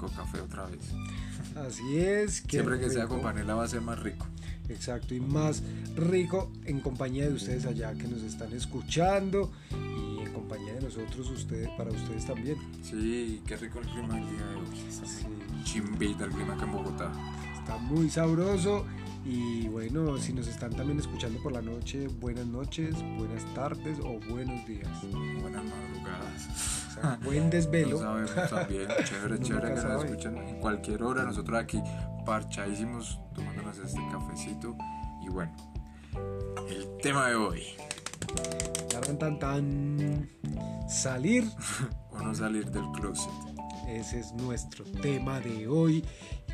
rico 0.00 0.12
café 0.14 0.40
otra 0.40 0.66
vez. 0.66 0.80
Así 1.56 1.98
es. 1.98 2.40
qué 2.42 2.58
Siempre 2.58 2.78
que 2.78 2.90
sea 2.90 3.06
con 3.06 3.20
panela 3.20 3.54
va 3.54 3.64
a 3.64 3.68
ser 3.68 3.80
más 3.80 3.98
rico. 3.98 4.26
Exacto, 4.68 5.14
y 5.14 5.20
más 5.20 5.62
rico 5.96 6.52
en 6.64 6.80
compañía 6.80 7.26
de 7.28 7.34
ustedes 7.34 7.66
allá 7.66 7.92
que 7.94 8.06
nos 8.06 8.22
están 8.22 8.52
escuchando 8.52 9.50
y 9.72 10.20
en 10.20 10.32
compañía 10.32 10.74
de 10.74 10.82
nosotros, 10.82 11.28
ustedes, 11.30 11.68
para 11.70 11.90
ustedes 11.90 12.24
también. 12.24 12.56
Sí, 12.82 13.42
qué 13.46 13.56
rico 13.56 13.80
el 13.80 13.88
clima 13.88 14.18
el 14.18 14.30
día 14.30 14.46
de 14.46 14.54
hoy. 14.54 14.66
Sí, 14.88 15.26
Chimbita 15.64 16.24
el 16.24 16.30
clima 16.30 16.54
acá 16.54 16.64
en 16.64 16.72
Bogotá. 16.72 17.12
está 17.58 17.78
muy 17.78 18.08
sabroso 18.08 18.86
y 19.24 19.68
bueno, 19.68 20.16
si 20.18 20.32
nos 20.32 20.46
están 20.48 20.70
también 20.74 20.98
escuchando 20.98 21.42
por 21.42 21.52
la 21.52 21.60
noche, 21.62 22.08
buenas 22.08 22.46
noches, 22.46 22.94
buenas 23.18 23.44
tardes 23.54 23.98
o 24.00 24.18
buenos 24.30 24.64
días. 24.66 24.88
Buenas 25.40 25.64
madrugadas. 25.64 26.86
O 26.88 26.94
sea, 26.94 27.18
buen 27.22 27.50
desvelo. 27.50 28.00
No 28.00 28.26
sabemos 28.26 28.50
también. 28.50 28.88
Chévere, 29.04 29.34
Uno 29.36 29.44
chévere 29.46 29.68
que 29.68 29.74
nos 29.74 29.82
sabe. 29.82 30.04
escuchan 30.06 30.38
en 30.38 30.56
cualquier 30.60 31.02
hora. 31.02 31.24
Nosotros 31.24 31.58
aquí 31.58 31.82
parchadísimos 32.24 33.20
tomándonos 33.34 33.78
este 33.78 34.00
cafecito. 34.10 34.76
Y 35.22 35.28
bueno, 35.28 35.52
el 36.68 36.88
tema 37.02 37.28
de 37.28 37.34
hoy. 37.36 37.62
Tan, 38.90 39.18
tan, 39.18 39.38
tan. 39.38 40.28
Salir, 40.88 41.44
O 42.10 42.18
no 42.22 42.34
salir 42.34 42.70
del 42.70 42.90
closet. 42.92 43.30
ese 43.88 44.18
es 44.20 44.32
nuestro 44.32 44.84
tema 44.84 45.40
de 45.40 45.68
hoy. 45.68 46.04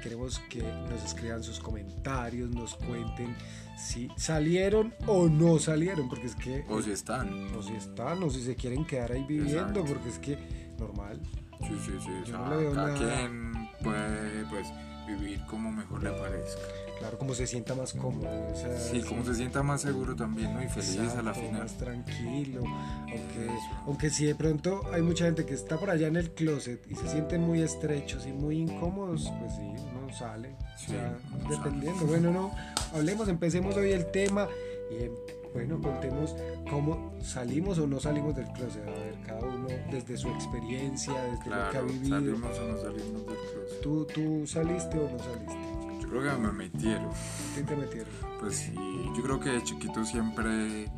Queremos 0.07 0.39
que 0.49 0.63
nos 0.63 1.05
escriban 1.05 1.43
sus 1.43 1.59
comentarios, 1.59 2.49
nos 2.51 2.77
cuenten 2.77 3.35
si 3.77 4.09
salieron 4.17 4.95
o 5.09 5.29
no 5.29 5.59
salieron, 5.59 6.09
porque 6.09 6.27
es 6.29 6.37
que 6.37 6.65
O 6.69 6.81
si 6.81 6.93
están. 6.93 7.53
o 7.57 7.61
si 7.61 7.75
están 7.75 8.23
o 8.23 8.31
si 8.31 8.41
se 8.45 8.55
quieren 8.55 8.85
quedar 8.87 9.11
ahí 9.11 9.25
viviendo, 9.25 9.81
Exacto. 9.81 9.85
porque 9.85 10.09
es 10.11 10.19
que 10.21 10.39
normal. 10.79 11.21
Sí, 11.61 11.77
sí, 11.85 11.93
sí. 12.01 12.11
Yo 12.31 12.39
no 12.39 12.51
le 12.51 12.57
veo 12.57 12.73
cada 12.73 12.89
nada. 12.93 12.99
quien 13.19 13.69
puede 13.83 14.45
pues 14.49 14.69
vivir 15.09 15.41
como 15.47 15.73
mejor 15.73 16.05
le 16.05 16.13
parezca. 16.13 16.63
Claro, 16.99 17.19
como 17.19 17.35
se 17.35 17.47
sienta 17.47 17.75
más 17.75 17.93
cómodo. 17.93 18.29
o 18.53 18.57
sea, 18.57 18.79
Sí, 18.79 19.03
como 19.03 19.23
se 19.25 19.35
sienta 19.35 19.63
más 19.63 19.83
seguro 19.83 20.17
también, 20.17 20.55
¿no? 20.55 20.63
Y 20.63 20.69
feliz 20.69 20.97
a 20.99 21.03
la 21.23 21.31
Exacto, 21.31 21.41
final. 21.41 21.63
Más 21.63 21.73
tranquilo. 21.77 22.63
Aunque, 23.01 23.51
aunque 23.87 24.11
si 24.11 24.25
de 24.25 24.35
pronto 24.35 24.81
hay 24.93 25.03
mucha 25.03 25.27
gente 25.27 25.45
que 25.45 25.55
está 25.55 25.79
por 25.79 25.91
allá 25.91 26.07
en 26.09 26.17
el 26.17 26.31
closet 26.31 26.81
y 26.91 26.95
se 26.95 27.09
sienten 27.09 27.43
muy 27.43 27.61
estrechos 27.63 28.27
y 28.27 28.33
muy 28.33 28.59
incómodos, 28.59 29.31
pues 29.41 29.53
sí, 29.55 29.63
uno 29.95 30.13
sale. 30.13 30.57
Sí, 30.79 30.87
o 30.87 30.95
sea, 30.95 31.19
uno 31.39 31.51
dependiendo. 31.51 31.99
sale. 32.01 32.11
Bueno, 32.11 32.33
no, 32.33 32.51
hablemos, 32.95 33.29
empecemos 33.29 33.77
hoy 33.77 33.93
el 33.93 34.07
tema 34.11 34.49
y 34.91 34.95
eh, 35.05 35.11
bueno, 35.53 35.81
contemos 35.81 36.35
cómo 36.71 37.13
salimos 37.23 37.79
o 37.79 37.87
no 37.87 38.01
salimos 38.01 38.35
del 38.37 38.47
closet. 38.53 38.83
A 38.87 38.91
ver, 38.91 39.15
cada 39.27 39.41
uno 39.41 39.69
desde 39.91 40.17
su 40.17 40.29
experiencia, 40.29 41.13
desde 41.13 41.45
lo 41.45 41.45
que 41.45 41.55
ha 41.55 41.71
Claro, 41.71 41.87
vivido. 41.87 42.17
salimos 42.19 42.59
o 42.59 42.69
no 42.69 42.77
salimos 42.79 43.27
del 43.27 43.37
closet. 43.37 43.81
¿Tú, 43.83 44.07
¿Tú 44.07 44.47
saliste 44.47 44.99
o 44.99 45.11
no 45.11 45.19
saliste? 45.19 45.66
Yo 46.07 46.11
creo 46.21 46.23
que 46.37 46.43
me 46.43 46.53
metieron. 46.53 47.11
¿Qué 47.55 47.63
te 47.63 47.77
metieron? 47.77 48.09
Pues 48.41 48.57
sí, 48.57 48.73
yo 49.17 49.23
creo 49.23 49.41
que 49.41 49.51
de 49.51 49.63
chiquito 49.65 50.05
siempre, 50.05 50.91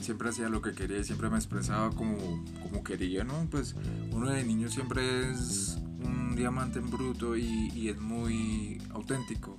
siempre 0.00 0.28
hacía 0.30 0.48
lo 0.48 0.60
que 0.60 0.72
quería 0.72 0.98
y 0.98 1.04
siempre 1.04 1.30
me 1.30 1.36
expresaba 1.36 1.90
como, 1.90 2.16
como 2.62 2.82
quería, 2.82 3.24
¿no? 3.24 3.46
Pues 3.50 3.74
uno 4.10 4.30
de 4.30 4.42
niño 4.44 4.68
siempre 4.68 5.30
es 5.30 5.78
un 6.04 6.34
diamante 6.36 6.78
en 6.80 6.90
bruto 6.90 7.36
y, 7.36 7.70
y 7.74 7.88
es 7.88 7.98
muy 8.00 8.80
auténtico. 8.92 9.58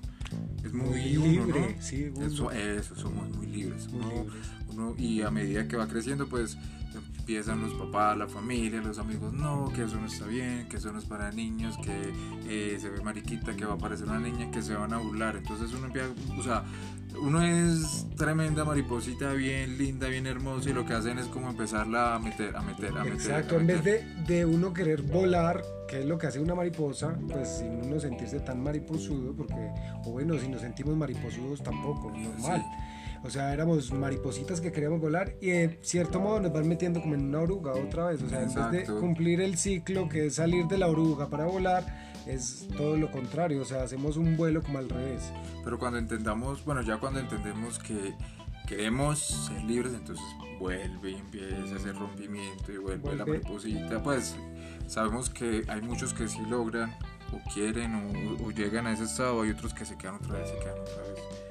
Es 0.64 0.74
muy, 0.74 0.90
Muy 1.18 1.18
uno, 1.18 1.46
libre, 1.46 1.76
¿no? 1.78 1.82
sí, 1.82 2.12
uno. 2.14 2.26
Eso, 2.26 2.52
eso, 2.52 2.96
somos 2.96 3.30
muy 3.38 3.48
libres. 3.48 3.88
Muy 3.90 4.02
uno- 4.02 4.24
libres. 4.24 4.48
uno- 4.74 4.96
y 4.98 5.22
a 5.22 5.32
medida 5.32 5.68
que 5.70 5.78
va 5.78 5.88
creciendo, 5.88 6.28
pues 6.28 6.58
empiezan 7.28 7.62
los 7.62 7.74
papás, 7.74 8.18
la 8.18 8.26
familia, 8.26 8.80
los 8.80 9.00
amigos, 9.00 9.34
no, 9.34 9.70
que 9.76 9.84
eso 9.84 9.98
no 10.00 10.08
está 10.08 10.26
bien, 10.28 10.66
que 10.70 10.78
eso 10.78 10.94
no 10.94 11.00
es 11.00 11.04
para 11.04 11.30
niños, 11.30 11.76
que 11.84 12.14
eh, 12.48 12.78
se 12.80 12.90
ve 12.90 13.02
mariquita, 13.02 13.54
que 13.54 13.66
va 13.66 13.74
a 13.74 13.78
parecer 13.78 14.08
una 14.08 14.18
niña, 14.18 14.50
que 14.50 14.62
se 14.62 14.74
van 14.74 14.94
a 14.94 14.98
burlar. 14.98 15.36
Entonces 15.36 15.74
uno 15.74 15.88
empieza, 15.88 16.08
o 16.40 16.42
sea, 16.42 16.64
uno 17.22 17.42
es 17.42 18.08
tremenda 18.16 18.64
mariposita, 18.64 19.34
bien 19.34 19.78
linda, 19.78 20.08
bien 20.08 20.26
hermosa, 20.26 20.70
y 20.70 20.74
lo 20.74 20.86
que 20.86 20.94
hacen 20.94 21.20
es 21.20 21.26
como 21.26 21.50
empezarla 21.50 22.16
a 22.16 22.20
meter, 22.20 22.56
a 22.56 22.62
meter, 22.62 22.98
a 22.98 23.04
meter. 23.04 23.14
Exacto, 23.16 23.58
a 23.58 23.60
en 23.60 23.68
vez 23.68 23.84
meter. 23.84 24.06
de, 24.26 24.36
de 24.36 24.46
uno 24.46 24.74
querer 24.74 25.02
volar, 25.02 25.62
que 25.90 26.00
es 26.00 26.06
lo 26.06 26.18
que 26.18 26.28
hace 26.28 26.40
una 26.40 26.56
mariposa, 26.56 27.20
pues 27.30 27.58
sin 27.58 27.84
uno 27.84 28.00
sentirse 28.00 28.40
tan 28.40 28.64
mariposudo, 28.64 29.36
porque, 29.36 29.70
o 30.06 30.12
bueno, 30.12 30.40
si 30.40 30.48
nos 30.48 30.62
sentimos 30.62 30.96
mariposudos 30.96 31.62
tampoco, 31.62 32.10
normal. 32.10 32.64
O 33.28 33.30
sea, 33.30 33.54
éramos 33.54 33.92
maripositas 33.92 34.62
que 34.62 34.72
queríamos 34.72 35.02
volar 35.02 35.36
y 35.42 35.48
de 35.48 35.80
cierto 35.82 36.22
modo 36.22 36.40
nos 36.40 36.54
van 36.54 36.66
metiendo 36.66 37.02
como 37.02 37.14
en 37.14 37.26
una 37.26 37.42
oruga 37.42 37.74
otra 37.74 38.06
vez. 38.06 38.22
O 38.22 38.30
sea, 38.30 38.42
en 38.42 38.72
vez 38.72 38.88
de 38.88 38.94
cumplir 38.94 39.42
el 39.42 39.58
ciclo 39.58 40.08
que 40.08 40.28
es 40.28 40.36
salir 40.36 40.66
de 40.68 40.78
la 40.78 40.88
oruga 40.88 41.30
para 41.30 41.44
volar, 41.44 41.84
es 42.26 42.70
todo 42.78 42.96
lo 42.96 43.12
contrario. 43.12 43.62
O 43.62 43.66
sea, 43.66 43.84
hacemos 43.84 44.16
un 44.16 44.38
vuelo 44.38 44.64
como 44.64 44.78
al 44.78 44.88
revés. 44.88 45.34
Pero 45.62 45.78
cuando 45.78 46.00
entendamos, 46.00 46.64
bueno, 46.64 46.82
ya 46.84 47.02
cuando 47.02 47.20
entendemos 47.20 47.80
que 47.80 48.14
queremos 48.66 49.20
ser 49.20 49.62
libres, 49.66 49.94
entonces 49.94 50.26
vuelve 50.58 51.12
y 51.12 51.16
empieza 51.16 51.76
ese 51.76 51.92
rompimiento 51.92 52.72
y 52.72 52.78
vuelve, 52.78 53.14
la 53.14 53.26
mariposita. 53.26 54.02
Pues 54.02 54.38
sabemos 54.88 55.30
que 55.30 55.66
hay 55.68 55.82
muchos 55.82 56.14
que 56.14 56.30
sí 56.30 56.40
logran 56.50 56.96
o 57.34 57.54
quieren 57.54 57.94
o, 57.94 58.46
o 58.46 58.52
llegan 58.52 58.88
a 58.88 58.94
ese 58.94 59.04
estado, 59.04 59.42
hay 59.42 59.50
otros 59.50 59.74
que 59.74 59.84
se 59.84 59.98
quedan 59.98 60.16
otra 60.16 60.40
vez, 60.40 60.50
se 60.50 60.60
quedan 60.60 60.80
otra 60.80 61.04
vez 61.04 61.47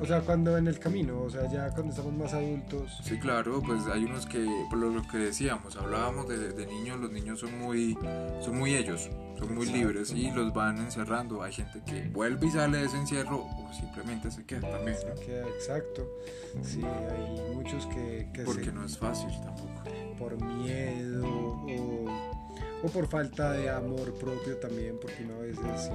O 0.00 0.04
sea, 0.06 0.20
cuando 0.20 0.56
en 0.58 0.66
el 0.68 0.78
camino, 0.78 1.22
o 1.22 1.30
sea, 1.30 1.50
ya 1.50 1.70
cuando 1.70 1.90
estamos 1.90 2.12
más 2.14 2.34
adultos. 2.34 2.98
Sí, 3.02 3.18
claro, 3.18 3.62
pues 3.64 3.86
hay 3.86 4.04
unos 4.04 4.26
que, 4.26 4.46
por 4.68 4.78
lo, 4.78 4.90
lo 4.90 5.02
que 5.08 5.16
decíamos, 5.18 5.76
hablábamos 5.76 6.28
de, 6.28 6.52
de 6.52 6.66
niños, 6.66 7.00
los 7.00 7.10
niños 7.10 7.40
son 7.40 7.58
muy, 7.58 7.96
son 8.40 8.58
muy 8.58 8.74
ellos, 8.74 9.10
son 9.38 9.54
muy 9.54 9.64
Exacto. 9.66 9.72
libres 9.78 10.10
y 10.12 10.30
los 10.30 10.52
van 10.52 10.78
encerrando. 10.78 11.42
Hay 11.42 11.52
gente 11.54 11.80
que 11.86 12.08
vuelve 12.10 12.46
y 12.46 12.50
sale 12.50 12.78
de 12.78 12.84
ese 12.86 12.98
encierro 12.98 13.38
o 13.46 13.70
simplemente 13.72 14.30
se 14.30 14.44
queda 14.44 14.70
también, 14.70 14.96
¿no? 15.08 15.14
Que, 15.20 15.40
exacto. 15.40 16.06
Sí, 16.62 16.82
hay 16.84 17.54
muchos 17.54 17.86
que, 17.86 18.28
que 18.34 18.40
se- 18.40 18.44
Porque 18.44 18.70
no 18.72 18.84
es 18.84 18.98
fácil 18.98 19.30
tampoco. 19.42 19.82
por 20.18 20.42
miedo 20.42 21.26
o, 21.26 22.05
o 22.86 22.90
por 22.90 23.08
falta 23.08 23.52
de 23.52 23.68
amor 23.70 24.14
propio 24.14 24.56
también, 24.58 24.96
porque 25.00 25.24
uno 25.24 25.34
a 25.34 25.38
veces 25.38 25.90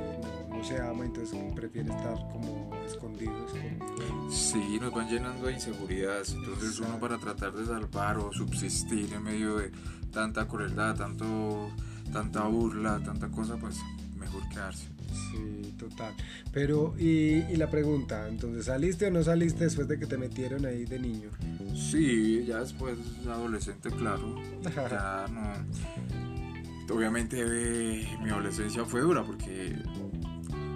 no 0.49 0.63
se 0.63 0.79
ama, 0.81 1.05
entonces 1.05 1.37
prefiere 1.55 1.89
estar 1.89 2.15
como 2.31 2.71
escondido, 2.85 3.33
escondido. 3.45 4.31
Sí, 4.31 4.77
nos 4.79 4.93
van 4.93 5.09
llenando 5.09 5.47
de 5.47 5.53
inseguridades. 5.53 6.33
Entonces 6.33 6.79
uno 6.79 6.99
para 6.99 7.17
tratar 7.17 7.53
de 7.53 7.65
salvar 7.65 8.17
o 8.17 8.31
subsistir 8.33 9.13
en 9.13 9.23
medio 9.23 9.57
de 9.57 9.71
tanta 10.11 10.47
crueldad, 10.47 10.95
tanto, 10.95 11.69
tanta 12.11 12.43
burla, 12.43 13.01
tanta 13.03 13.29
cosa, 13.29 13.57
pues 13.57 13.77
mejor 14.17 14.47
quedarse. 14.49 14.87
Sí, 15.11 15.73
total. 15.77 16.13
Pero, 16.53 16.93
y, 16.97 17.43
y 17.49 17.55
la 17.57 17.69
pregunta, 17.69 18.27
entonces, 18.29 18.65
¿saliste 18.65 19.07
o 19.07 19.11
no 19.11 19.23
saliste 19.23 19.65
después 19.65 19.87
de 19.87 19.99
que 19.99 20.05
te 20.05 20.17
metieron 20.17 20.65
ahí 20.65 20.85
de 20.85 20.99
niño? 20.99 21.29
Sí, 21.75 22.45
ya 22.45 22.59
después 22.59 22.97
adolescente, 23.27 23.89
claro. 23.91 24.41
Ya 24.63 25.25
no. 25.29 26.50
Obviamente 26.91 27.37
eh, 27.39 28.17
mi 28.21 28.29
adolescencia 28.29 28.85
fue 28.85 29.01
dura 29.01 29.23
porque 29.23 29.75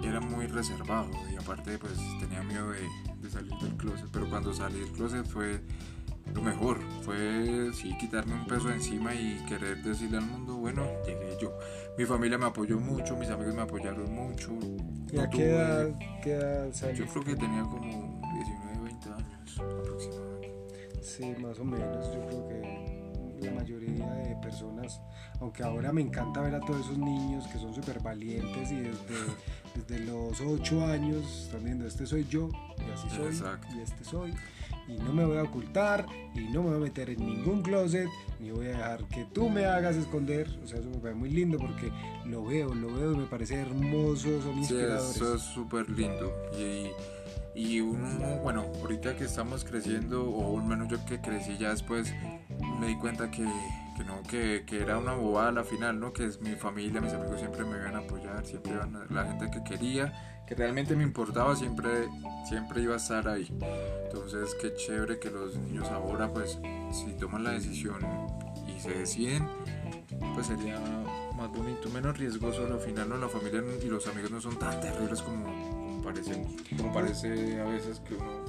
era 0.02 0.20
muy 0.20 0.46
reservado 0.46 1.10
y 1.32 1.36
aparte 1.36 1.78
pues 1.78 1.94
tenía 2.20 2.42
miedo 2.42 2.70
de, 2.70 2.80
de 3.20 3.30
salir 3.30 3.52
del 3.60 3.76
closet. 3.76 4.08
Pero 4.12 4.28
cuando 4.28 4.52
salí 4.54 4.80
del 4.80 4.92
closet 4.92 5.26
fue 5.26 5.60
lo 6.34 6.42
mejor. 6.42 6.78
Fue 7.02 7.70
sí 7.72 7.96
quitarme 7.98 8.34
un 8.34 8.46
peso 8.46 8.70
encima 8.70 9.14
y 9.14 9.44
querer 9.48 9.82
decirle 9.82 10.18
al 10.18 10.26
mundo, 10.26 10.56
bueno, 10.56 10.86
llegué 11.06 11.36
yo. 11.40 11.56
Mi 11.98 12.04
familia 12.04 12.38
me 12.38 12.46
apoyó 12.46 12.78
mucho, 12.78 13.16
mis 13.16 13.30
amigos 13.30 13.54
me 13.54 13.62
apoyaron 13.62 14.12
mucho. 14.12 14.52
¿Y 15.12 15.18
a 15.18 15.28
qué 15.28 15.50
edad, 15.50 15.94
qué 16.22 16.32
edad 16.32 16.92
Yo 16.94 17.06
creo 17.06 17.24
que 17.24 17.36
tenía 17.36 17.62
como 17.62 18.20
19, 18.34 18.78
20 18.84 19.08
años 19.10 19.60
aproximadamente. 19.60 21.02
Sí, 21.02 21.34
más 21.40 21.58
o 21.58 21.64
menos. 21.64 22.12
Yo 22.12 22.26
creo 22.26 22.48
que 22.48 22.85
la 23.40 23.52
mayoría 23.52 24.06
de 24.12 24.36
personas, 24.36 25.00
aunque 25.40 25.62
ahora 25.62 25.92
me 25.92 26.00
encanta 26.00 26.40
ver 26.40 26.54
a 26.54 26.60
todos 26.60 26.80
esos 26.86 26.98
niños 26.98 27.46
que 27.48 27.58
son 27.58 27.74
súper 27.74 28.00
valientes 28.00 28.70
y 28.70 28.76
desde, 28.76 28.98
desde 29.74 30.04
los 30.06 30.40
8 30.40 30.86
años 30.86 31.44
están 31.44 31.64
viendo, 31.64 31.86
este 31.86 32.06
soy 32.06 32.26
yo 32.28 32.48
y 32.78 32.90
así 32.92 33.08
soy 33.14 33.26
Exacto. 33.26 33.66
y 33.76 33.80
este 33.80 34.04
soy. 34.04 34.32
Y 34.88 34.98
no 34.98 35.12
me 35.12 35.24
voy 35.24 35.36
a 35.38 35.42
ocultar 35.42 36.06
y 36.34 36.42
no 36.44 36.62
me 36.62 36.68
voy 36.68 36.76
a 36.76 36.80
meter 36.80 37.10
en 37.10 37.18
ningún 37.26 37.60
closet 37.62 38.08
ni 38.38 38.52
voy 38.52 38.66
a 38.66 38.68
dejar 38.70 39.04
que 39.08 39.24
tú 39.24 39.48
me 39.48 39.64
hagas 39.64 39.96
esconder. 39.96 40.48
O 40.62 40.66
sea, 40.68 40.78
eso 40.78 40.88
me 40.88 40.98
parece 40.98 41.18
muy 41.18 41.30
lindo 41.30 41.58
porque 41.58 41.90
lo 42.24 42.44
veo, 42.44 42.72
lo 42.72 42.94
veo 42.94 43.12
y 43.14 43.16
me 43.16 43.24
parece 43.26 43.56
hermoso, 43.56 44.40
son 44.42 44.54
Sí, 44.54 44.58
inspiradores. 44.74 45.16
eso 45.16 45.34
es 45.34 45.42
súper 45.42 45.90
lindo. 45.90 46.32
Y, 46.56 46.90
y 47.60 47.80
uno, 47.80 48.36
bueno, 48.44 48.66
ahorita 48.80 49.16
que 49.16 49.24
estamos 49.24 49.64
creciendo, 49.64 50.30
o 50.30 50.56
al 50.60 50.64
menos 50.66 50.86
yo 50.88 51.04
que 51.04 51.20
crecí 51.20 51.56
ya 51.58 51.70
después, 51.70 52.12
me 52.78 52.86
di 52.88 52.96
cuenta 52.96 53.30
que, 53.30 53.42
no, 54.04 54.22
que, 54.28 54.64
era 54.70 54.98
una 54.98 55.14
bobada 55.14 55.50
la 55.52 55.64
final, 55.64 55.98
¿no? 55.98 56.12
Que 56.12 56.26
es 56.26 56.40
mi 56.40 56.54
familia, 56.54 57.00
mis 57.00 57.12
amigos 57.12 57.38
siempre 57.40 57.64
me 57.64 57.76
iban 57.78 57.94
a 57.96 57.98
apoyar, 57.98 58.44
siempre 58.44 58.72
iban 58.72 58.94
a- 58.96 59.06
la 59.12 59.24
gente 59.24 59.50
que 59.50 59.64
quería, 59.64 60.42
que 60.46 60.54
realmente 60.54 60.94
me 60.94 61.02
importaba, 61.02 61.56
siempre, 61.56 62.08
siempre 62.48 62.82
iba 62.82 62.94
a 62.94 62.98
estar 62.98 63.26
ahí. 63.28 63.48
Entonces, 64.04 64.54
qué 64.60 64.74
chévere 64.74 65.18
que 65.18 65.30
los 65.30 65.56
niños 65.56 65.88
ahora, 65.88 66.32
pues, 66.32 66.58
si 66.92 67.12
toman 67.18 67.44
la 67.44 67.50
decisión 67.52 67.98
y 68.66 68.80
se 68.80 68.90
deciden, 68.90 69.48
pues 70.34 70.46
sería 70.46 70.78
más 71.36 71.50
bonito, 71.50 71.90
menos 71.90 72.16
riesgoso. 72.18 72.66
Al 72.66 72.80
final, 72.80 73.08
no, 73.08 73.16
la 73.16 73.28
familia 73.28 73.62
y 73.82 73.88
los 73.88 74.06
amigos 74.06 74.30
no 74.30 74.40
son 74.40 74.58
tan 74.58 74.80
terribles 74.80 75.22
como, 75.22 75.44
como 75.44 76.02
parecemos, 76.02 76.52
como 76.76 76.92
parece 76.92 77.60
a 77.60 77.64
veces 77.64 78.00
que 78.00 78.14
uno, 78.14 78.44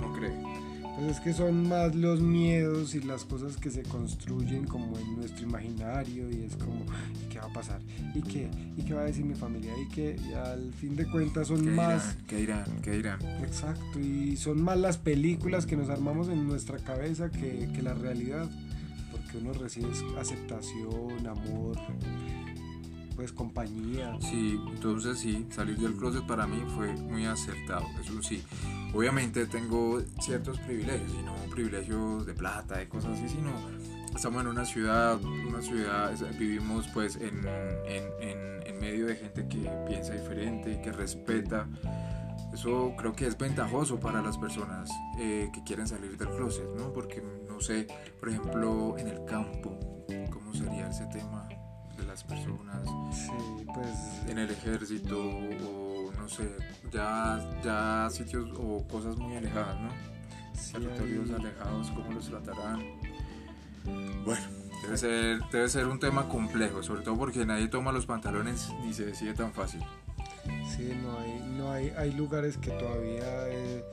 no 0.00 0.12
cree. 0.14 0.73
Pues 0.96 1.16
es 1.16 1.20
que 1.20 1.32
son 1.32 1.68
más 1.68 1.94
los 1.94 2.20
miedos 2.20 2.94
y 2.94 3.00
las 3.00 3.24
cosas 3.24 3.56
que 3.56 3.70
se 3.70 3.82
construyen 3.82 4.64
como 4.66 4.96
en 4.96 5.16
nuestro 5.16 5.44
imaginario 5.44 6.30
y 6.30 6.44
es 6.44 6.56
como, 6.56 6.84
¿y 7.20 7.28
qué 7.28 7.38
va 7.38 7.46
a 7.46 7.52
pasar? 7.52 7.80
¿Y 8.14 8.22
qué? 8.22 8.48
¿Y 8.76 8.82
qué 8.82 8.94
va 8.94 9.00
a 9.00 9.04
decir 9.04 9.24
mi 9.24 9.34
familia? 9.34 9.72
Y 9.76 9.88
que 9.88 10.16
al 10.36 10.72
fin 10.74 10.94
de 10.94 11.10
cuentas 11.10 11.48
son 11.48 11.64
¿Qué 11.64 11.70
más... 11.70 12.16
Dirán? 12.16 12.26
¿Qué 12.26 12.36
dirán? 12.36 12.80
¿Qué 12.82 12.90
dirán? 12.92 13.22
Exacto, 13.42 13.98
y 13.98 14.36
son 14.36 14.62
más 14.62 14.78
las 14.78 14.96
películas 14.98 15.66
que 15.66 15.76
nos 15.76 15.90
armamos 15.90 16.28
en 16.28 16.46
nuestra 16.46 16.78
cabeza 16.78 17.28
que, 17.28 17.68
que 17.74 17.82
la 17.82 17.94
realidad, 17.94 18.48
porque 19.10 19.38
uno 19.38 19.52
recibe 19.52 19.88
aceptación, 20.16 21.26
amor, 21.26 21.76
pues 23.14 23.32
compañía. 23.32 24.16
Sí, 24.20 24.60
entonces 24.72 25.18
sí, 25.18 25.46
salir 25.50 25.78
del 25.78 25.94
closet 25.94 26.26
para 26.26 26.46
mí 26.46 26.62
fue 26.74 26.92
muy 26.94 27.26
acertado, 27.26 27.86
eso 28.00 28.22
sí. 28.22 28.42
Obviamente 28.92 29.46
tengo 29.46 30.00
ciertos 30.20 30.58
privilegios, 30.60 31.12
y 31.12 31.22
no 31.22 31.34
privilegios 31.50 32.26
de 32.26 32.34
plata, 32.34 32.78
de 32.78 32.88
cosas 32.88 33.18
así, 33.18 33.28
sino 33.28 33.50
estamos 34.14 34.42
en 34.42 34.48
una 34.48 34.64
ciudad, 34.64 35.22
una 35.22 35.62
ciudad, 35.62 36.12
vivimos 36.38 36.86
pues 36.88 37.16
en, 37.16 37.46
en, 37.86 38.04
en, 38.20 38.66
en 38.66 38.80
medio 38.80 39.06
de 39.06 39.16
gente 39.16 39.46
que 39.48 39.70
piensa 39.88 40.14
diferente, 40.14 40.80
que 40.82 40.92
respeta. 40.92 41.68
Eso 42.52 42.94
creo 42.96 43.12
que 43.14 43.26
es 43.26 43.36
ventajoso 43.36 43.98
para 43.98 44.22
las 44.22 44.38
personas 44.38 44.88
eh, 45.18 45.50
que 45.52 45.64
quieren 45.64 45.88
salir 45.88 46.16
del 46.16 46.28
closet, 46.28 46.68
¿no? 46.76 46.92
Porque, 46.92 47.20
no 47.48 47.60
sé, 47.60 47.88
por 48.20 48.28
ejemplo, 48.28 48.96
en 48.96 49.08
el 49.08 49.24
campo, 49.24 49.76
¿cómo 50.30 50.54
sería 50.54 50.88
ese 50.88 51.06
tema? 51.06 51.48
De 52.04 52.10
las 52.10 52.24
personas 52.24 52.82
sí, 53.12 53.30
pues, 53.74 54.22
en 54.28 54.38
el 54.38 54.50
ejército 54.50 55.18
o 55.18 56.12
no 56.16 56.28
sé, 56.28 56.48
ya, 56.92 57.40
ya 57.64 58.08
sitios 58.10 58.48
o 58.58 58.86
cosas 58.88 59.16
muy 59.16 59.36
alejadas, 59.36 59.80
¿no? 59.80 59.88
Sí, 60.54 60.72
Territorios 60.74 61.30
hay- 61.30 61.36
alejados, 61.36 61.90
¿cómo 61.90 62.12
los 62.12 62.28
tratarán? 62.28 62.82
Bueno, 64.24 64.42
debe 64.82 64.96
ser, 64.96 65.40
debe 65.50 65.68
ser 65.68 65.86
un 65.86 65.98
tema 65.98 66.28
complejo, 66.28 66.82
sobre 66.82 67.02
todo 67.02 67.16
porque 67.18 67.44
nadie 67.44 67.68
toma 67.68 67.92
los 67.92 68.06
pantalones 68.06 68.70
ni 68.82 68.92
se 68.92 69.06
decide 69.06 69.34
tan 69.34 69.52
fácil. 69.52 69.80
Sí, 70.76 70.92
no 71.02 71.18
hay, 71.18 71.40
no 71.56 71.70
hay, 71.72 71.88
hay 71.90 72.12
lugares 72.12 72.56
que 72.58 72.70
todavía 72.70 73.48
eh, 73.48 73.84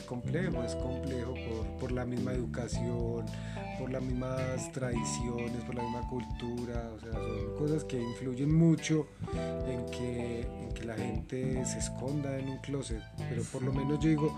es 0.00 0.06
complejo, 0.06 0.62
es 0.64 0.74
complejo 0.76 1.34
por, 1.34 1.66
por 1.78 1.92
la 1.92 2.04
misma 2.04 2.32
educación, 2.32 3.26
por 3.78 3.90
las 3.90 4.02
mismas 4.02 4.72
tradiciones, 4.72 5.62
por 5.64 5.74
la 5.74 5.82
misma 5.82 6.08
cultura, 6.08 6.90
o 6.94 7.00
sea, 7.00 7.12
son 7.12 7.56
cosas 7.58 7.84
que 7.84 8.00
influyen 8.00 8.54
mucho 8.54 9.06
en 9.68 9.86
que, 9.90 10.40
en 10.62 10.72
que 10.72 10.84
la 10.84 10.94
gente 10.94 11.64
se 11.66 11.78
esconda 11.78 12.38
en 12.38 12.48
un 12.48 12.58
closet, 12.58 13.02
pero 13.28 13.42
por 13.44 13.62
lo 13.62 13.72
menos 13.72 14.00
yo 14.00 14.08
digo, 14.08 14.34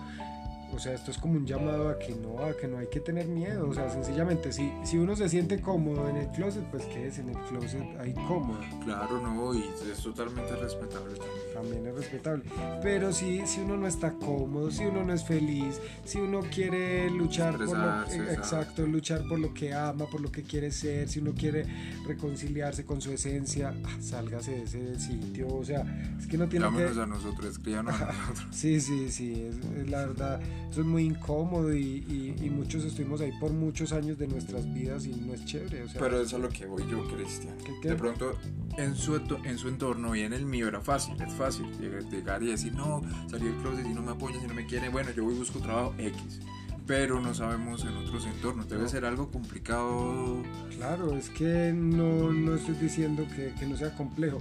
o 0.75 0.79
sea, 0.79 0.95
esto 0.95 1.11
es 1.11 1.19
como 1.19 1.35
un 1.35 1.47
llamado 1.47 1.89
a 1.89 1.99
que 1.99 2.15
no, 2.15 2.39
a 2.39 2.57
que 2.57 2.67
no 2.67 2.79
hay 2.79 2.87
que 2.87 3.01
tener 3.01 3.27
miedo, 3.27 3.69
o 3.69 3.75
sea, 3.75 3.91
sencillamente, 3.91 4.53
si, 4.53 4.73
si 4.85 4.99
uno 4.99 5.15
se 5.17 5.29
siente 5.29 5.61
cómodo 5.61 6.09
en 6.09 6.17
el 6.17 6.29
closet, 6.29 6.65
pues 6.71 6.85
quédese 6.87 7.21
en 7.21 7.31
el 7.31 7.39
closet 7.49 7.83
ahí 8.01 8.15
cómodo. 8.15 8.61
Claro, 8.85 9.21
no, 9.21 9.55
y 9.55 9.63
es 9.91 9.99
totalmente 10.03 10.55
respetable 10.57 11.15
también. 11.15 11.55
también 11.55 11.87
es 11.87 11.95
respetable. 11.95 12.45
Pero 12.83 13.13
si, 13.13 13.47
si 13.47 13.61
uno 13.61 13.77
no 13.77 13.87
está 13.87 14.13
cómodo, 14.13 14.71
si 14.71 14.85
uno 14.85 15.05
no 15.05 15.13
es 15.13 15.25
feliz, 15.25 15.81
si 16.05 16.19
uno 16.19 16.41
quiere 16.41 17.11
luchar 17.11 17.57
por 17.59 17.77
lo, 17.77 18.03
eh, 18.05 18.33
exacto. 18.33 18.87
luchar 18.87 19.23
por 19.29 19.39
lo 19.39 19.53
que 19.53 19.75
ama, 19.75 20.07
por 20.07 20.21
lo 20.21 20.33
que 20.33 20.43
quiere 20.43 20.71
ser, 20.71 21.09
si 21.09 21.21
uno 21.21 21.33
quiere 21.35 21.67
reconciliarse 22.07 22.85
con 22.85 23.01
su 23.01 23.13
esencia, 23.13 23.75
ah, 23.85 23.97
sálgase 24.01 24.53
de 24.53 24.63
ese 24.63 25.01
sitio. 25.01 25.49
O 25.49 25.65
sea, 25.65 25.85
es 26.19 26.27
que 26.27 26.39
no 26.39 26.49
tiene 26.49 26.67
que. 26.67 26.73
Llámenos 26.73 26.99
a 26.99 27.07
nosotros, 27.07 27.47
escríbanos 27.47 28.01
a 28.01 28.13
nosotros. 28.13 28.47
Sí, 28.63 28.81
sí, 28.81 29.11
sí, 29.11 29.33
es, 29.43 29.57
es 29.77 29.91
la 29.91 30.07
verdad, 30.07 30.41
eso 30.71 30.81
es 30.81 30.87
muy 30.87 31.05
incómodo 31.05 31.75
y, 31.75 31.81
y- 32.09 32.35
y 32.47 32.51
muchos 32.51 32.85
estuvimos 32.85 33.21
ahí 33.21 33.31
por 33.41 33.53
muchos 33.53 33.93
años 33.93 34.19
de 34.19 34.27
nuestras 34.27 34.73
vidas 34.73 35.07
y 35.07 35.11
no 35.15 35.35
es 35.35 35.45
chévere. 35.45 35.83
O 35.83 35.89
sea, 35.89 36.01
Pero 36.01 36.17
eso 36.17 36.25
es 36.27 36.35
a 36.35 36.39
lo 36.39 36.49
que 36.49 36.67
voy 36.67 36.83
yo, 36.91 37.05
Cristian. 37.09 37.55
De 37.83 37.95
pronto, 37.95 38.39
en 38.79 38.95
su, 38.95 39.17
en 39.45 39.59
su 39.59 39.69
entorno 39.69 40.15
y 40.17 40.21
en 40.23 40.33
el 40.33 40.47
mío 40.47 40.69
era 40.69 40.81
fácil, 40.81 41.15
es 41.21 41.33
fácil 41.35 41.67
llegar- 42.11 42.43
y 42.43 42.47
decir, 42.47 42.75
no, 42.75 43.03
salí 43.31 43.45
del 43.47 43.57
closet, 43.57 43.87
si 43.87 43.93
no 43.93 44.03
me 44.03 44.13
apoyan, 44.13 44.41
si 44.41 44.47
no 44.47 44.55
me 44.55 44.65
quieren, 44.67 44.93
bueno, 44.93 45.11
yo 45.15 45.25
voy 45.25 45.35
y 45.35 45.39
busco 45.39 45.59
trabajo 45.59 45.95
X. 45.99 46.41
Pero 46.87 47.21
no 47.21 47.33
sabemos 47.33 47.83
en 47.85 47.97
otros 47.97 48.27
entornos, 48.27 48.69
debe 48.69 48.83
No. 48.83 48.89
ser 48.89 49.05
algo 49.05 49.31
complicado. 49.31 50.43
Claro, 50.77 51.17
es 51.17 51.31
que 51.31 51.73
no, 51.73 52.33
no 52.33 52.57
estoy 52.57 52.75
diciendo 52.75 53.25
que, 53.37 53.55
que 53.59 53.67
no 53.67 53.77
sea 53.77 53.95
complejo, 53.95 54.39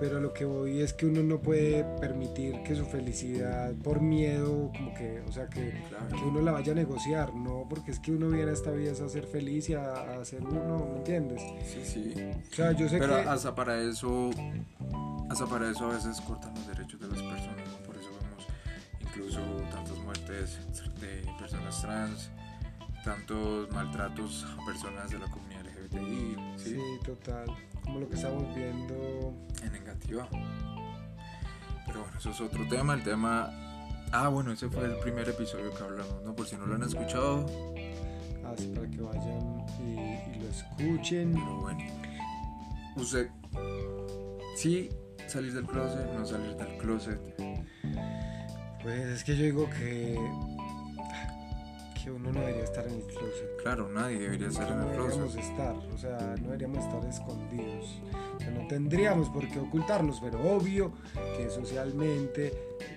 pero 0.00 0.18
lo 0.18 0.32
que 0.32 0.44
voy 0.46 0.80
es 0.80 0.94
que 0.94 1.04
uno 1.06 1.22
no 1.22 1.40
puede 1.40 1.84
permitir 2.00 2.62
que 2.62 2.74
su 2.74 2.86
felicidad 2.86 3.72
por 3.84 4.00
miedo, 4.00 4.70
como 4.76 4.94
que, 4.94 5.22
o 5.28 5.32
sea, 5.32 5.48
que, 5.48 5.82
Claro. 5.90 6.08
que 6.16 6.24
uno 6.24 6.40
la 6.40 6.52
vaya 6.52 6.72
a 6.72 6.74
negociar, 6.76 7.34
no, 7.34 7.66
porque 7.68 7.90
es 7.90 8.00
que 8.00 8.10
uno 8.12 8.28
viene 8.30 8.50
a 8.50 8.54
esta 8.54 8.70
vida 8.70 8.92
a 8.92 9.08
ser 9.08 9.26
feliz 9.26 9.68
y 9.68 9.74
a, 9.74 9.92
a 10.20 10.24
ser 10.24 10.42
uno, 10.42 10.88
¿me 10.92 10.98
entiendes? 10.98 11.42
Sí, 11.66 11.82
sí. 11.84 12.14
O 12.50 12.54
sea, 12.54 12.72
yo 12.72 12.88
sé 12.88 12.98
Pero 12.98 13.16
que... 13.16 13.28
hasta 13.28 13.54
para 13.54 13.78
eso, 13.82 14.30
hasta 15.28 15.46
para 15.46 15.70
eso 15.70 15.86
a 15.90 15.94
veces 15.94 16.20
cortan 16.22 16.54
los 16.54 16.66
derechos 16.66 16.98
de 17.00 17.08
las 17.08 17.22
personas, 17.22 17.68
¿no? 17.70 17.78
Por 17.86 17.96
eso 17.96 18.08
vemos 18.08 18.46
incluso 19.00 19.40
muertes 20.32 20.58
de 21.00 21.32
personas 21.38 21.80
trans, 21.82 22.30
tantos 23.04 23.70
maltratos 23.72 24.44
a 24.44 24.64
personas 24.64 25.10
de 25.10 25.18
la 25.18 25.26
comunidad 25.26 25.62
LGBTI, 25.64 26.36
¿sí? 26.56 26.70
Sí, 26.70 26.80
total, 27.04 27.46
como 27.82 28.00
lo 28.00 28.08
que 28.08 28.14
estamos 28.14 28.54
viendo... 28.54 29.34
En 29.62 29.72
negativa. 29.72 30.28
Pero 31.86 32.00
bueno, 32.00 32.18
eso 32.18 32.30
es 32.30 32.40
otro 32.40 32.66
tema, 32.68 32.94
el 32.94 33.02
tema... 33.02 33.50
Ah, 34.12 34.28
bueno, 34.28 34.52
ese 34.52 34.68
fue 34.68 34.84
el 34.84 34.96
primer 34.98 35.28
episodio 35.28 35.72
que 35.74 35.82
hablamos, 35.82 36.22
¿no? 36.22 36.34
Por 36.34 36.46
si 36.46 36.56
no 36.56 36.66
lo 36.66 36.74
han 36.74 36.82
escuchado, 36.82 37.46
Así 38.52 38.66
para 38.74 38.90
que 38.90 39.00
vayan 39.00 39.64
y, 39.80 40.36
y 40.36 40.40
lo 40.42 40.48
escuchen. 40.48 41.32
pero 41.32 41.56
bueno. 41.60 41.84
Usted, 42.96 43.30
sí, 44.56 44.90
salir 45.26 45.54
del 45.54 45.64
closet, 45.64 46.12
no 46.12 46.26
salir 46.26 46.54
del 46.56 46.76
closet. 46.76 47.18
Pues 48.82 49.00
es 49.00 49.24
que 49.24 49.36
yo 49.36 49.44
digo 49.44 49.70
que, 49.70 50.18
que 52.02 52.10
uno 52.10 52.32
no 52.32 52.40
debería 52.40 52.64
estar 52.64 52.86
en 52.86 52.94
el 52.94 53.02
closet. 53.02 53.62
Claro, 53.62 53.88
nadie 53.88 54.18
debería 54.18 54.48
estar 54.48 54.68
en 54.70 54.78
no 54.78 54.82
el 54.84 54.90
deberíamos 54.90 55.32
closet. 55.32 55.50
estar, 55.50 55.74
o 55.76 55.98
sea, 55.98 56.18
no 56.40 56.46
deberíamos 56.46 56.78
estar 56.84 57.04
escondidos. 57.04 58.02
O 58.36 58.40
sea, 58.40 58.50
no 58.50 58.66
tendríamos 58.66 59.28
por 59.30 59.48
qué 59.48 59.60
ocultarnos, 59.60 60.20
pero 60.20 60.40
obvio 60.56 60.92
que 61.36 61.48
socialmente 61.48 62.52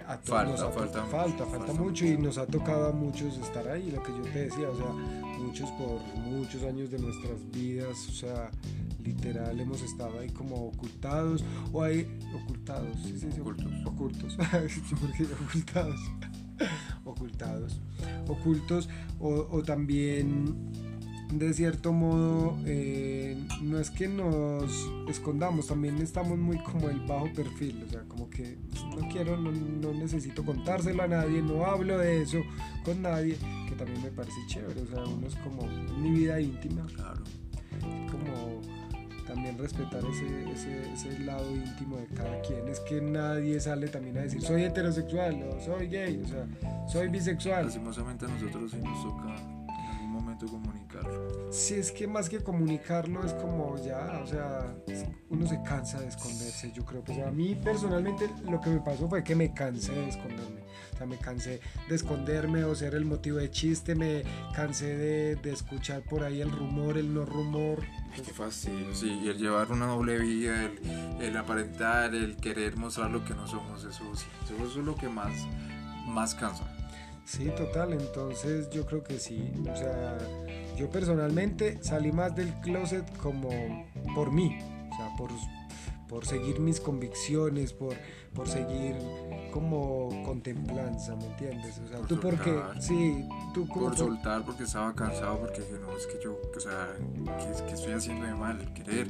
a 0.07 0.17
todos 0.17 0.29
Falta, 0.29 0.51
nos 0.51 0.62
ha 0.62 0.71
falta 0.71 1.03
falta, 1.03 1.45
falta 1.45 1.57
falta 1.57 1.74
mucho 1.74 2.05
y 2.05 2.17
nos 2.17 2.39
ha 2.39 2.48
tocado 2.48 2.88
a 2.88 2.91
muchos 2.91 3.38
estar 3.38 3.67
ahí, 3.67 3.91
lo 3.91 4.01
que 4.01 4.12
yo 4.12 4.24
te 4.24 4.45
decía, 4.45 4.69
o 4.69 4.75
sea, 4.75 4.88
muchos 4.88 5.69
por 5.71 6.01
muchos 6.15 6.63
años 6.63 6.89
de 6.89 6.98
nuestras 6.98 7.51
vidas, 7.51 8.07
o 8.09 8.12
sea, 8.12 8.50
literal 9.05 9.59
hemos 9.59 9.81
estado 9.81 10.19
ahí 10.19 10.29
como 10.29 10.55
ocultados 10.67 11.43
o 11.71 11.83
ahí 11.83 12.07
ocultados, 12.43 12.97
sí, 13.03 13.17
sí, 13.19 13.27
sí, 13.33 13.39
Ocultos. 13.39 13.71
ocultos, 13.85 14.38
ocultados, 15.47 16.00
ocultados, 17.05 17.79
ocultos 18.27 18.89
o, 19.19 19.47
o 19.51 19.63
también 19.63 20.55
de 21.33 21.53
cierto 21.55 21.91
modo 21.91 22.55
eh, 22.65 23.35
no 23.62 23.79
es 23.79 23.89
que 23.89 24.07
nos 24.07 24.71
escondamos, 25.09 25.67
también 25.67 25.97
estamos 25.97 26.38
muy 26.38 26.57
como 26.59 26.88
el 26.89 27.00
bajo 27.07 27.27
perfil, 27.33 27.83
o 27.85 27.89
sea, 27.89 28.01
como 28.03 28.29
que 28.29 28.57
no 28.95 29.09
quiero, 29.09 29.35
no, 29.35 29.51
no 29.51 29.91
necesito 29.93 30.45
contárselo 30.45 31.01
a 31.03 31.07
nadie, 31.07 31.41
no 31.41 31.65
hablo 31.65 31.97
de 31.97 32.21
eso 32.21 32.38
con 32.83 33.01
nadie, 33.01 33.38
que 33.67 33.75
también 33.75 34.03
me 34.03 34.12
parece 34.12 34.38
chévere, 34.47 34.81
o 34.81 34.88
sea, 34.88 35.03
uno 35.03 35.25
es 35.27 35.35
como 35.38 35.67
mi 36.00 36.12
vida 36.12 36.39
íntima, 36.39 36.85
Claro. 36.95 37.24
como 38.12 38.62
también 39.25 39.58
respetar 39.58 40.01
ese, 40.05 40.51
ese, 40.51 40.94
ese 40.94 41.20
lado 41.20 41.50
íntimo 41.55 41.98
de 41.98 42.05
cada 42.08 42.41
quien. 42.41 42.67
Es 42.67 42.79
que 42.82 43.01
nadie 43.01 43.60
sale 43.60 43.88
también 43.88 44.17
a 44.17 44.22
decir 44.22 44.41
soy 44.41 44.63
heterosexual 44.63 45.44
o 45.44 45.60
soy 45.60 45.88
gay, 45.88 46.22
o 46.24 46.27
sea, 46.27 46.48
soy 46.88 47.08
bisexual. 47.10 47.65
Lastimosamente 47.65 48.25
a 48.25 48.29
nosotros 48.29 48.72
sí 48.72 48.77
nos 48.77 49.03
toca 49.03 49.36
en 49.36 49.96
algún 49.96 50.12
momento 50.12 50.46
comunicarlo. 50.48 50.75
Si 51.55 51.75
es 51.75 51.93
que 51.93 52.05
más 52.05 52.27
que 52.27 52.43
comunicarlo 52.43 53.24
es 53.24 53.33
como 53.33 53.77
ya, 53.77 54.19
o 54.21 54.27
sea, 54.27 54.75
uno 55.29 55.47
se 55.47 55.63
cansa 55.63 56.01
de 56.01 56.09
esconderse, 56.09 56.69
yo 56.74 56.83
creo. 56.83 57.01
Pues 57.01 57.17
a 57.19 57.31
mí 57.31 57.55
personalmente 57.55 58.29
lo 58.43 58.59
que 58.59 58.71
me 58.71 58.81
pasó 58.81 59.07
fue 59.07 59.24
que 59.24 59.35
me 59.35 59.53
cansé 59.53 59.93
de 59.93 60.09
esconderme. 60.09 60.63
O 60.93 60.97
sea, 60.97 61.07
me 61.07 61.17
cansé 61.17 61.62
de 61.88 61.95
esconderme 61.95 62.65
o 62.65 62.75
ser 62.75 62.93
el 62.93 63.05
motivo 63.05 63.38
de 63.38 63.50
chiste, 63.51 63.95
me 63.95 64.24
cansé 64.53 64.97
de, 64.97 65.35
de 65.38 65.53
escuchar 65.53 66.01
por 66.01 66.24
ahí 66.24 66.41
el 66.41 66.51
rumor, 66.51 66.97
el 66.97 67.13
no 67.13 67.24
rumor. 67.24 67.79
Ay, 68.12 68.21
qué 68.21 68.33
fastidio, 68.33 68.93
sí, 68.93 69.17
y 69.24 69.29
el 69.29 69.38
llevar 69.38 69.71
una 69.71 69.88
doble 69.88 70.19
vida, 70.19 70.62
el, 70.62 71.21
el 71.21 71.38
aparentar, 71.38 72.13
el 72.13 72.35
querer 72.35 72.75
mostrar 72.75 73.09
lo 73.12 73.24
que 73.24 73.33
no 73.33 73.47
somos, 73.47 73.85
eso 73.85 74.03
sí, 74.13 74.25
eso 74.43 74.65
es 74.81 74.85
lo 74.85 74.95
que 74.95 75.07
más, 75.07 75.33
más 76.05 76.35
cansa. 76.35 76.65
Sí, 77.24 77.50
total, 77.57 77.93
entonces 77.93 78.69
yo 78.69 78.85
creo 78.85 79.03
que 79.03 79.19
sí, 79.19 79.51
o 79.62 79.75
sea, 79.75 80.17
yo 80.75 80.89
personalmente 80.89 81.79
salí 81.82 82.12
más 82.12 82.36
del 82.36 82.53
closet 82.62 83.05
como 83.17 83.50
por 84.13 84.32
mí, 84.32 84.58
o 84.91 84.96
sea, 84.96 85.15
por, 85.17 85.32
por 86.08 86.25
seguir 86.25 86.60
mis 86.60 86.79
convicciones, 86.79 87.74
por, 87.74 87.96
por 88.34 88.48
seguir 88.48 88.96
como 89.51 90.10
contemplanza, 90.24 91.15
¿me 91.15 91.25
entiendes? 91.25 91.79
O 91.79 91.88
sea, 91.88 92.00
tú 92.01 92.20
porque, 92.20 92.62
sí, 92.79 93.27
tú 93.53 93.67
como... 93.67 93.88
Por 93.88 93.98
soltar 93.98 94.44
porque 94.44 94.63
estaba 94.63 94.94
cansado, 94.94 95.39
porque 95.39 95.62
dije, 95.62 95.77
no, 95.82 95.96
es 95.98 96.05
que 96.08 96.20
yo, 96.24 96.39
o 96.55 96.60
sea, 96.60 96.96
¿qué, 97.65 97.74
estoy 97.74 97.94
haciendo 97.94 98.25
de 98.25 98.36
mal? 98.36 98.74
Querer 98.74 99.08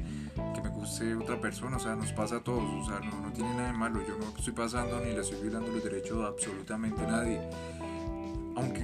que 0.53 0.61
me 0.61 0.69
guste 0.69 1.15
otra 1.15 1.41
persona, 1.41 1.77
o 1.77 1.79
sea, 1.79 1.95
nos 1.95 2.11
pasa 2.13 2.37
a 2.37 2.43
todos, 2.43 2.63
o 2.63 2.85
sea, 2.85 2.99
no, 2.99 3.21
no 3.21 3.33
tiene 3.33 3.49
nada 3.55 3.71
de 3.71 3.77
malo, 3.77 4.01
yo 4.07 4.17
no 4.17 4.37
estoy 4.37 4.53
pasando 4.53 4.99
ni 4.99 5.13
le 5.13 5.21
estoy 5.21 5.41
violando 5.41 5.71
los 5.71 5.83
derechos 5.83 6.23
a 6.23 6.27
absolutamente 6.27 7.01
nadie. 7.01 7.41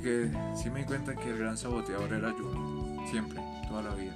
Que 0.02 0.32
sí 0.56 0.70
me 0.72 0.80
di 0.80 0.86
cuenta 0.86 1.16
que 1.16 1.30
el 1.30 1.38
gran 1.38 1.58
saboteador 1.58 2.12
era 2.12 2.36
yo, 2.36 3.06
siempre, 3.10 3.40
toda 3.68 3.84
la 3.84 3.94
vida. 3.94 4.16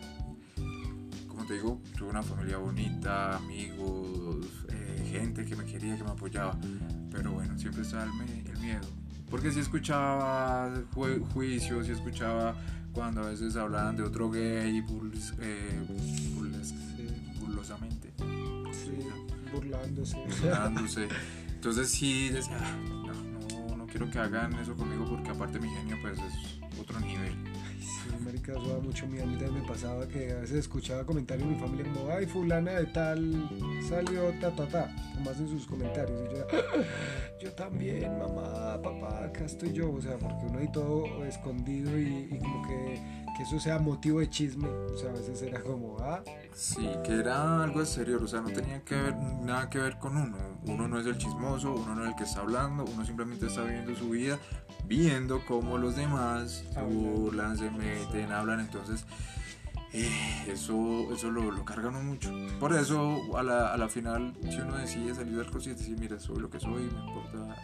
Como 1.27 1.46
te 1.46 1.54
digo, 1.54 1.80
tuve 1.96 2.10
una 2.10 2.24
familia 2.24 2.58
bonita, 2.58 3.38
amigos, 3.38 4.48
eh, 4.70 5.08
gente 5.12 5.46
que 5.46 5.56
me 5.56 5.63
quería, 5.65 5.96
que 5.96 6.04
me 6.04 6.10
apoyaba 6.10 6.58
pero 7.15 7.32
bueno, 7.32 7.58
siempre 7.58 7.82
estaba 7.84 8.04
el, 8.04 8.60
miedo. 8.60 8.88
Porque 9.30 9.51
si 9.51 9.60
escuchaba 9.60 10.72
juicios, 11.34 11.86
si 11.86 11.92
escuchaba 11.92 12.56
cuando 12.94 13.22
a 13.22 13.30
veces 13.30 13.56
hablaban 13.56 13.96
de 13.96 14.04
otro 14.04 14.30
gay 14.30 14.84
eh, 15.39 15.82
burlosamente. 17.39 18.12
burlándose. 19.51 20.18
Burlándose. 20.18 21.08
Entonces 21.48 21.89
sí 21.89 22.30
decía, 22.30 22.58
ah, 22.60 22.75
no 23.06 23.25
quiero 23.96 24.12
que 24.12 24.20
hagan 24.20 24.54
eso 24.60 24.75
conmigo 24.75 25.06
porque 25.10 25.30
aparte 25.30 25.58
mi 25.58 25.70
genio 25.70 25.98
pues 26.02 26.20
es 26.20 26.60
otro 26.78 27.00
nivel 27.00 27.34
marica, 28.24 28.54
eso 28.54 28.82
mucho 28.82 29.08
miedo. 29.08 29.24
A 29.24 29.52
me 29.52 29.62
pasaba 29.68 30.08
que 30.08 30.32
a 30.32 30.36
veces 30.36 30.58
escuchaba 30.58 31.06
comentarios 31.06 31.48
en 31.48 31.54
mi 31.54 31.60
familia 31.60 31.92
como, 31.94 32.12
ay, 32.12 32.25
fulana 32.25 32.72
de 32.72 32.86
tal 32.88 33.50
salió 33.88 34.32
ta, 34.42 34.52
ta, 34.56 34.68
ta, 34.68 34.96
como 35.14 35.30
hacen 35.30 35.48
sus 35.48 35.66
comentarios. 35.66 36.20
Y 36.22 36.36
yo, 36.36 36.46
yo 37.40 37.52
también, 37.54 38.18
mamá, 38.18 38.82
papá, 38.82 39.25
acá 39.25 39.46
estoy 39.46 39.74
yo. 39.74 39.92
O 39.92 40.02
sea, 40.02 40.18
porque 40.18 40.46
uno 40.48 40.60
ahí 40.60 40.72
todo 40.72 41.25
escondido 41.25 41.98
y, 41.98 42.38
como 42.42 42.68
que, 42.68 43.02
que, 43.36 43.44
eso 43.44 43.60
sea 43.60 43.80
motivo 43.80 44.20
de 44.20 44.30
chisme. 44.30 44.68
O 44.68 44.98
sea, 44.98 45.10
a 45.10 45.13
veces 45.13 45.42
era 45.42 45.62
como, 45.62 45.98
ah. 46.00 46.24
Sí, 46.54 46.89
que 47.04 47.13
era 47.13 47.63
algo 47.63 47.82
exterior, 47.82 48.24
o 48.24 48.27
sea, 48.27 48.42
no 48.42 48.50
tenía 48.50 48.82
que 48.84 48.96
ver, 48.96 49.15
nada 49.15 49.70
que 49.70 49.80
ver 49.80 49.98
con 50.00 50.18
uno. 50.18 50.38
Uno 50.65 50.88
no 50.88 51.00
es 51.00 51.06
el 51.06 51.18
chismoso, 51.18 51.74
uno 51.74 51.96
no 51.96 52.04
es 52.04 52.10
el 52.10 52.15
que 52.15 52.24
está 52.24 52.42
hablando, 52.42 52.86
uno 52.86 53.06
simplemente 53.06 53.48
está 53.48 53.63
viviendo 53.63 53.96
su 53.96 54.10
vida, 54.10 54.39
viendo 54.86 55.46
cómo 55.46 55.77
los 55.77 55.96
demás 55.96 56.63
burlan, 56.89 57.58
se 57.58 57.70
meten, 57.70 58.32
hablan, 58.32 58.62
entonces 58.62 59.06
eh, 59.92 60.46
eso, 60.48 61.13
eso 61.13 61.32
lo, 61.32 61.51
lo 61.51 61.63
carga 61.63 61.89
uno 61.89 62.01
mucho. 62.01 62.32
Por 62.60 62.74
eso 62.74 63.38
a 63.38 63.44
la, 63.44 63.74
a 63.74 63.77
la 63.77 63.88
final, 63.88 64.34
si 64.50 64.58
uno 64.60 64.77
decide 64.77 65.15
salir 65.15 65.38
del 65.38 65.50
closet 65.50 65.77
y 65.77 65.80
decir, 65.80 65.98
mira, 66.00 66.20
soy 66.20 66.39
lo 66.39 66.50
que 66.50 66.60
soy, 66.60 66.84
me 66.84 67.06
importa 67.06 67.56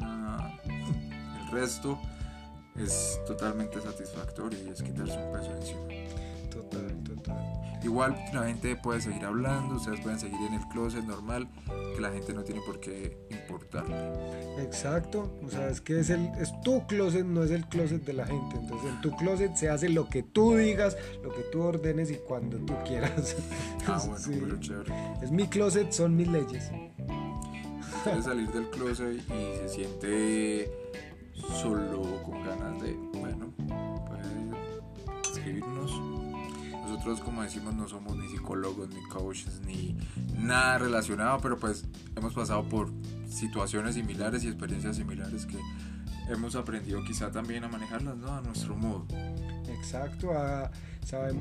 nada, 0.00 0.60
el 0.64 1.50
resto 1.52 1.98
es 2.80 3.20
totalmente 3.26 3.80
satisfactorio 3.80 4.58
y 4.66 4.70
es 4.70 4.82
quitarse 4.82 5.16
un 5.16 5.32
peso 5.32 5.54
encima. 5.56 5.80
Total, 6.50 7.02
total. 7.04 7.58
Igual 7.82 8.16
la 8.32 8.44
gente 8.44 8.74
puede 8.76 9.00
seguir 9.00 9.24
hablando, 9.24 9.76
ustedes 9.76 10.00
pueden 10.00 10.18
seguir 10.18 10.40
en 10.48 10.54
el 10.54 10.66
closet 10.68 11.04
normal, 11.04 11.48
que 11.94 12.00
la 12.00 12.10
gente 12.10 12.34
no 12.34 12.42
tiene 12.42 12.60
por 12.62 12.80
qué 12.80 13.16
importarle. 13.30 13.96
Exacto, 14.60 15.32
o 15.44 15.48
sea, 15.48 15.68
es 15.68 15.80
que 15.80 16.00
es, 16.00 16.10
el, 16.10 16.28
es 16.40 16.52
tu 16.62 16.86
closet, 16.86 17.24
no 17.24 17.44
es 17.44 17.52
el 17.52 17.66
closet 17.66 18.04
de 18.04 18.12
la 18.14 18.26
gente. 18.26 18.56
Entonces 18.56 18.90
en 18.90 19.00
tu 19.00 19.16
closet 19.16 19.54
se 19.54 19.68
hace 19.68 19.88
lo 19.88 20.08
que 20.08 20.24
tú 20.24 20.56
digas, 20.56 20.96
lo 21.22 21.32
que 21.32 21.42
tú 21.52 21.62
ordenes 21.62 22.10
y 22.10 22.16
cuando 22.16 22.58
tú 22.58 22.74
quieras. 22.84 23.36
Ah, 23.90 24.02
bueno, 24.06 24.22
pero 24.44 24.60
chévere. 24.60 24.92
Es 25.22 25.30
mi 25.30 25.48
closet, 25.48 25.92
son 25.92 26.14
mis 26.14 26.28
leyes. 26.28 26.70
Quiere 28.04 28.22
salir 28.22 28.50
del 28.52 28.68
closet 28.68 29.16
y 29.16 29.56
se 29.56 29.68
siente 29.70 30.70
solo 31.62 31.97
con 32.28 32.44
ganas 32.44 32.80
de, 32.82 32.94
bueno, 33.14 33.50
puede 34.06 35.22
escribirnos 35.22 35.92
nosotros 36.88 37.20
como 37.20 37.42
decimos 37.42 37.74
no 37.74 37.86
somos 37.86 38.16
ni 38.16 38.28
psicólogos, 38.28 38.88
ni 38.88 39.02
coaches, 39.08 39.60
ni 39.66 39.94
nada 40.38 40.78
relacionado, 40.78 41.38
pero 41.40 41.58
pues 41.58 41.84
hemos 42.16 42.32
pasado 42.32 42.64
por 42.64 42.90
situaciones 43.28 43.94
similares 43.94 44.42
y 44.44 44.48
experiencias 44.48 44.96
similares 44.96 45.44
que 45.44 45.58
hemos 46.30 46.56
aprendido 46.56 47.04
quizá 47.04 47.30
también 47.30 47.64
a 47.64 47.68
manejarlas 47.68 48.16
¿no? 48.16 48.32
a 48.32 48.40
nuestro 48.40 48.74
modo. 48.74 49.06
Exacto, 49.68 50.30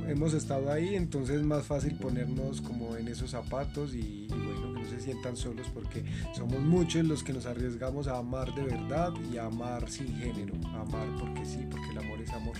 hemos 0.08 0.34
estado 0.34 0.70
ahí, 0.72 0.96
entonces 0.96 1.38
es 1.38 1.46
más 1.46 1.66
fácil 1.66 1.98
ponernos 1.98 2.62
como 2.62 2.98
en 2.98 3.08
esos 3.08 3.32
zapatos 3.32 3.94
y, 3.94 4.26
y, 4.26 4.28
bueno, 4.28 4.67
se 4.90 5.00
sientan 5.00 5.36
solos 5.36 5.68
porque 5.74 6.04
somos 6.36 6.60
muchos 6.60 7.06
los 7.06 7.24
que 7.24 7.34
nos 7.34 7.46
arriesgamos 7.46 8.08
a 8.08 8.18
amar 8.18 8.54
de 8.54 8.64
verdad 8.64 9.14
y 9.32 9.38
a 9.38 9.46
amar 9.46 9.90
sin 9.90 10.16
género, 10.18 10.54
a 10.68 10.82
amar 10.82 11.08
porque 11.20 11.46
sí, 11.46 11.66
porque 11.70 11.90
el 11.92 11.98
amor 11.98 12.22
es 12.22 12.32
amor. 12.32 12.56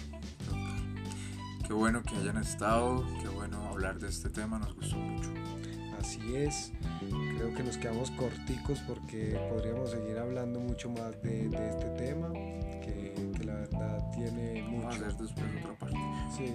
Qué 1.66 1.74
bueno 1.74 2.02
que 2.02 2.16
hayan 2.16 2.38
estado, 2.38 3.06
qué 3.22 3.28
bueno 3.28 3.62
hablar 3.68 4.00
de 4.00 4.08
este 4.08 4.30
tema, 4.30 4.58
nos 4.58 4.74
gustó 4.76 4.96
mucho. 4.96 5.30
Así 6.00 6.36
es, 6.36 6.72
creo 7.38 7.54
que 7.54 7.64
nos 7.64 7.78
quedamos 7.78 8.12
corticos 8.12 8.80
porque 8.88 9.38
podríamos 9.50 9.92
seguir 9.92 10.18
hablando 10.18 10.60
mucho 10.60 10.90
más 10.90 11.22
de, 11.22 11.46
este 11.48 11.90
tema, 11.98 12.32
que, 12.32 13.14
la 13.44 13.56
verdad 13.56 14.12
tiene 14.12 14.62
mucho. 14.64 14.88
Vamos 14.88 14.96
a 14.96 15.08
hacer 15.08 15.18
después 15.18 15.46
otra 15.60 15.74
parte. 15.74 15.98
Sí. 16.38 16.54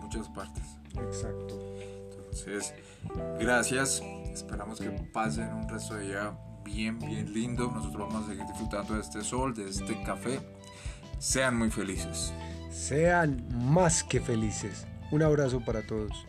Muchas 0.00 0.28
partes. 0.30 0.64
Exacto. 0.96 1.74
Entonces, 2.30 2.74
gracias. 3.38 4.02
Esperamos 4.32 4.80
que 4.80 4.90
pasen 5.12 5.52
un 5.52 5.68
resto 5.68 5.94
de 5.94 6.08
día 6.08 6.38
bien, 6.64 6.98
bien 6.98 7.32
lindo. 7.32 7.70
Nosotros 7.70 8.08
vamos 8.08 8.24
a 8.24 8.30
seguir 8.30 8.46
disfrutando 8.46 8.94
de 8.94 9.00
este 9.00 9.22
sol, 9.22 9.54
de 9.54 9.68
este 9.68 10.02
café. 10.02 10.40
Sean 11.18 11.56
muy 11.58 11.70
felices 11.70 12.32
sean 12.70 13.44
más 13.52 14.02
que 14.02 14.20
felices. 14.20 14.86
Un 15.10 15.22
abrazo 15.22 15.60
para 15.60 15.82
todos. 15.82 16.26